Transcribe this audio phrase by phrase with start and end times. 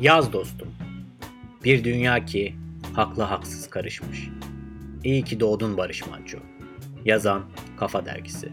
[0.00, 0.68] Yaz dostum.
[1.64, 2.54] Bir dünya ki
[2.94, 4.28] haklı haksız karışmış.
[5.04, 6.38] İyi ki doğdun Barış Manço.
[7.04, 7.42] Yazan
[7.76, 8.52] Kafa Dergisi.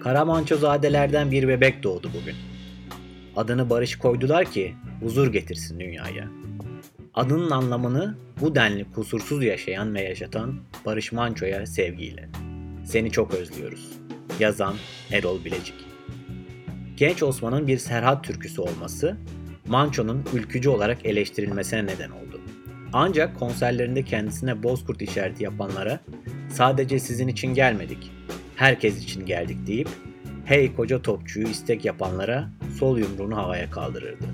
[0.00, 2.34] Karamançozadelerden bir bebek doğdu bugün.
[3.36, 6.28] Adını Barış koydular ki huzur getirsin dünyaya.
[7.14, 12.28] Adının anlamını bu denli kusursuz yaşayan ve yaşatan Barış Manço'ya sevgiyle.
[12.84, 13.88] Seni çok özlüyoruz.
[14.40, 14.74] Yazan
[15.12, 15.74] Erol Bilecik.
[16.96, 19.16] Genç Osman'ın bir Serhat türküsü olması
[19.70, 22.40] Manço'nun ülkücü olarak eleştirilmesine neden oldu.
[22.92, 26.00] Ancak konserlerinde kendisine bozkurt işareti yapanlara
[26.48, 28.12] sadece sizin için gelmedik,
[28.56, 29.88] herkes için geldik deyip
[30.44, 34.24] hey koca topçuyu istek yapanlara sol yumruğunu havaya kaldırırdı.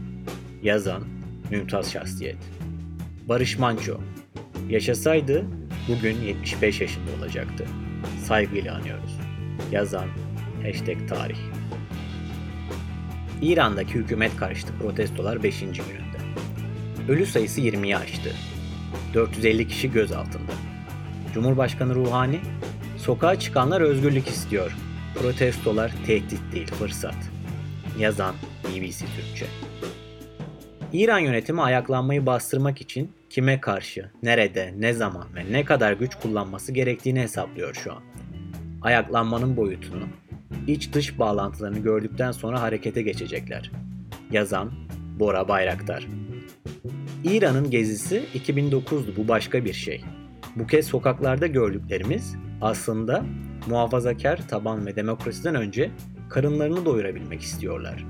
[0.62, 1.02] Yazan
[1.50, 2.36] Mümtaz Şahsiyet
[3.28, 4.00] Barış Manço
[4.68, 5.44] Yaşasaydı
[5.88, 7.64] bugün 75 yaşında olacaktı.
[8.24, 9.18] Saygıyla anıyoruz.
[9.72, 10.08] Yazan
[10.62, 11.38] Hashtag Tarih
[13.42, 15.60] İran'daki hükümet karşıtı protestolar 5.
[15.60, 16.16] gününde.
[17.08, 18.32] Ölü sayısı 20'yi aştı.
[19.14, 20.52] 450 kişi gözaltında.
[21.34, 22.40] Cumhurbaşkanı Ruhani,
[22.98, 24.76] sokağa çıkanlar özgürlük istiyor.
[25.14, 27.16] Protestolar tehdit değil, fırsat.
[27.98, 29.46] Yazan BBC Türkçe.
[30.92, 36.72] İran yönetimi ayaklanmayı bastırmak için kime karşı, nerede, ne zaman ve ne kadar güç kullanması
[36.72, 38.02] gerektiğini hesaplıyor şu an.
[38.82, 40.04] Ayaklanmanın boyutunu,
[40.66, 43.70] iç dış bağlantılarını gördükten sonra harekete geçecekler.
[44.30, 44.72] Yazan
[45.18, 46.06] Bora Bayraktar.
[47.24, 50.04] İran'ın gezisi 2009'du bu başka bir şey.
[50.56, 53.24] Bu kez sokaklarda gördüklerimiz aslında
[53.66, 55.90] muhafazakar taban ve demokrasiden önce
[56.30, 58.04] karınlarını doyurabilmek istiyorlar.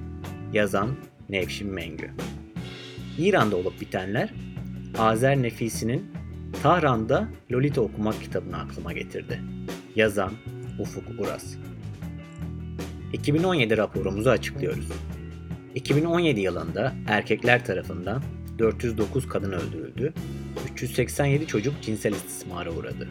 [0.52, 0.90] Yazan
[1.28, 2.10] Nevşin Mengü.
[3.18, 4.34] İran'da olup bitenler
[4.98, 6.10] Azer Nefisi'nin
[6.62, 9.40] Tahran'da Lolita okumak kitabını aklıma getirdi.
[9.96, 10.32] Yazan
[10.78, 11.56] Ufuk Uras.
[13.16, 14.88] 2017 raporumuzu açıklıyoruz.
[15.74, 18.22] 2017 yılında erkekler tarafından
[18.58, 20.12] 409 kadın öldürüldü,
[20.72, 23.08] 387 çocuk cinsel istismara uğradı.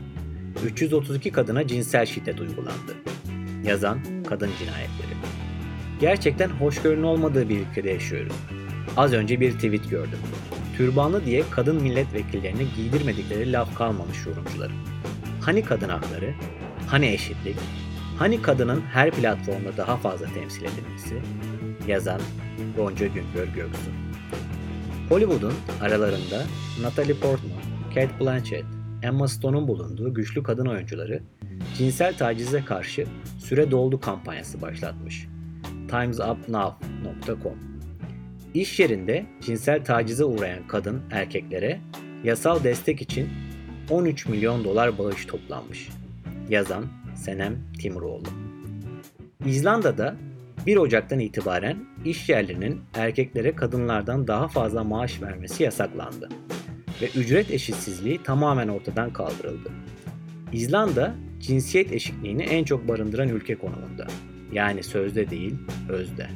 [0.65, 2.95] 332 kadına cinsel şiddet uygulandı.
[3.65, 3.99] Yazan
[4.29, 5.15] Kadın Cinayetleri.
[6.01, 8.35] Gerçekten hoşgörünün olmadığı bir ülkede yaşıyoruz.
[8.97, 10.19] Az önce bir tweet gördüm.
[10.77, 14.77] Türbanlı diye kadın milletvekillerine giydirmedikleri laf kalmamış yorumcuların.
[15.41, 16.33] Hani kadın hakları?
[16.87, 17.55] Hani eşitlik?
[18.19, 21.21] Hani kadının her platformda daha fazla temsil edilmesi?
[21.87, 22.21] Yazan
[22.77, 23.91] Gonca Güngör Göksu.
[25.09, 26.43] Hollywood'un aralarında
[26.81, 27.61] Natalie Portman,
[27.95, 28.65] Kate Blanchett,
[29.03, 31.23] Emma Stone'un bulunduğu güçlü kadın oyuncuları
[31.77, 33.05] cinsel tacize karşı
[33.39, 35.27] süre doldu kampanyası başlatmış.
[35.89, 37.57] timesupnow.com
[38.53, 41.79] İş yerinde cinsel tacize uğrayan kadın erkeklere
[42.23, 43.29] yasal destek için
[43.89, 45.89] 13 milyon dolar bağış toplanmış.
[46.49, 48.27] Yazan Senem Timuroğlu.
[49.45, 50.15] İzlanda'da
[50.65, 56.29] 1 Ocak'tan itibaren iş yerlerinin erkeklere kadınlardan daha fazla maaş vermesi yasaklandı
[57.01, 59.71] ve ücret eşitsizliği tamamen ortadan kaldırıldı.
[60.53, 64.07] İzlanda cinsiyet eşitliğini en çok barındıran ülke konumunda.
[64.51, 65.55] Yani sözde değil,
[65.89, 66.27] özde.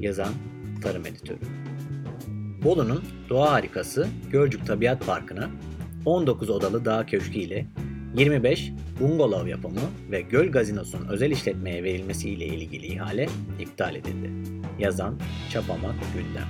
[0.00, 0.32] Yazan
[0.82, 1.38] Tarım Editörü.
[2.64, 5.50] Bolu'nun doğa harikası Gölcük Tabiat Parkı'na
[6.04, 7.66] 19 odalı dağ köşkü ile
[8.14, 13.28] 25 bungalov yapımı ve göl gazinosunun özel işletmeye verilmesi ile ilgili ihale
[13.58, 14.30] iptal edildi.
[14.78, 15.18] Yazan
[15.50, 16.48] Çapamak Gündem.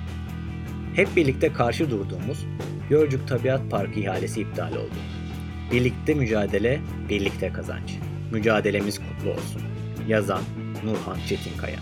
[0.95, 2.45] Hep birlikte karşı durduğumuz
[2.89, 4.95] Gölcük Tabiat Parkı ihalesi iptal oldu.
[5.71, 6.79] Birlikte mücadele,
[7.09, 7.97] birlikte kazanç.
[8.31, 9.61] Mücadelemiz kutlu olsun.
[10.07, 10.41] Yazan
[10.83, 11.79] Nurhan Çetinkaya.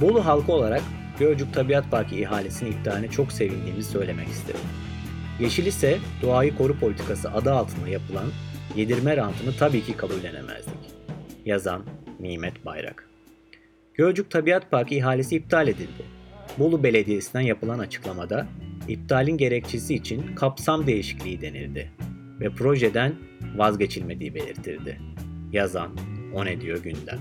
[0.00, 0.82] Bolu halkı olarak
[1.18, 4.60] Gölcük Tabiat Parkı ihalesinin iptaline çok sevindiğimizi söylemek isterim.
[5.40, 8.26] Yeşil ise doğayı koru politikası adı altında yapılan
[8.78, 10.78] yedirme rantını tabii ki kabullenemezdik.
[11.44, 11.84] Yazan
[12.20, 13.08] Nimet Bayrak.
[13.94, 16.04] Gölcük Tabiat Parkı ihalesi iptal edildi.
[16.58, 18.46] Bolu Belediyesi'nden yapılan açıklamada
[18.88, 21.92] iptalin gerekçesi için kapsam değişikliği denildi
[22.40, 23.14] ve projeden
[23.56, 25.00] vazgeçilmediği belirtildi.
[25.52, 25.90] Yazan
[26.34, 27.18] O Ne Diyor Gündem.